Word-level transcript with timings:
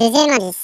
Le 0.00 0.06
deuxième 0.06 0.30
indice. 0.30 0.54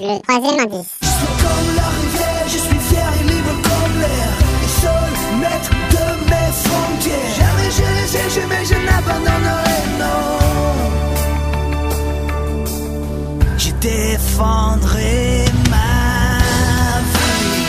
Le 0.00 0.22
troisième 0.22 0.60
indice. 0.60 0.86
Comme 1.02 1.76
la 1.76 1.88
rivière, 1.88 2.46
je 2.46 2.58
suis 2.58 2.78
fier 2.88 3.12
et 3.20 3.24
libre 3.24 3.54
comme 3.62 4.00
l'air. 4.00 4.32
Et 4.64 4.68
seul 4.80 5.12
maître 5.38 5.70
de 5.90 6.04
mes 6.30 6.52
frontières. 6.64 7.34
Jamais 7.36 7.70
je 7.70 7.82
les 7.82 8.16
ai, 8.16 8.30
jamais 8.30 8.64
je 8.64 9.27
défendrai 14.38 15.44
ma 15.68 15.88
vie. 17.12 17.66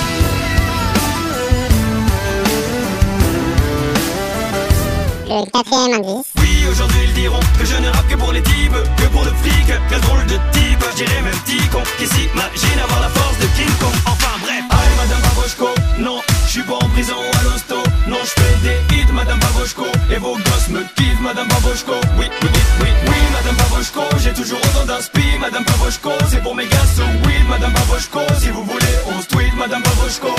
Le 5.28 5.52
quatrième 5.52 5.94
indice. 5.94 6.26
Oui, 6.38 6.68
aujourd'hui 6.70 7.00
ils 7.06 7.14
diront 7.14 7.40
que 7.60 7.66
je 7.66 7.76
ne 7.76 7.90
rappe 7.90 8.08
que 8.08 8.16
pour 8.16 8.32
les 8.32 8.44
types, 8.44 8.72
que 8.98 9.08
pour 9.08 9.24
le 9.24 9.32
fric, 9.32 9.74
quel 9.90 10.02
drôle 10.02 10.26
de 10.28 10.38
type, 10.52 10.86
je 10.92 11.04
dirais 11.04 11.19
gosses 20.50 20.70
me 20.70 20.82
kiffent 20.96 21.22
Madame 21.22 21.48
Pavoshko, 21.48 21.94
oui, 22.18 22.28
oui, 22.42 22.50
oui, 22.54 22.62
oui, 22.82 22.90
oui, 23.08 23.20
Madame 23.34 23.56
Pavoshko, 23.58 24.02
j'ai 24.24 24.34
toujours 24.34 24.60
autant 24.68 24.86
d'inspi, 24.86 25.24
Madame 25.40 25.64
Pavoshko, 25.66 26.12
c'est 26.30 26.42
pour 26.42 26.56
mes 26.56 26.68
gars, 26.68 26.90
so 26.96 27.04
weed, 27.26 27.48
Madame 27.50 27.74
Pavoshko, 27.74 28.22
si 28.40 28.50
vous 28.50 28.64
voulez, 28.64 28.96
on 29.08 29.22
se 29.22 29.28
tweet, 29.28 29.54
Madame 29.56 29.84
Pavoshko. 29.84 30.34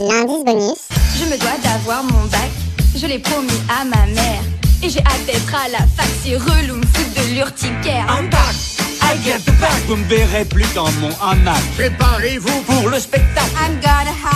L'indice 0.00 0.44
bonus. 0.44 0.82
Je 1.18 1.24
me 1.24 1.38
dois 1.38 1.58
d'avoir 1.62 2.02
mon 2.04 2.24
bac, 2.26 2.50
je 2.94 3.06
l'ai 3.06 3.18
promis 3.18 3.60
à 3.68 3.84
ma 3.84 4.06
mère. 4.06 4.42
Et 4.82 4.90
j'ai 4.90 5.00
hâte 5.00 5.24
d'être 5.26 5.54
à 5.54 5.68
la 5.68 5.78
fac, 5.96 6.06
si 6.22 6.36
relou 6.36 6.76
me 6.76 6.86
foutre 6.86 7.14
de 7.16 7.34
l'urticaire. 7.34 8.06
I'm 8.10 8.28
back, 8.28 8.54
I 9.02 9.16
get 9.24 9.40
the 9.46 9.52
back. 9.58 9.80
Vous 9.88 9.96
me 9.96 10.04
verrez 10.04 10.44
plus 10.44 10.70
dans 10.74 10.90
mon 11.00 11.10
hamac. 11.22 11.62
Préparez-vous 11.76 12.60
pour 12.62 12.90
le 12.90 13.00
spectacle. 13.00 13.50
I'm 13.56 13.80
gonna 13.80 14.10
have 14.10 14.35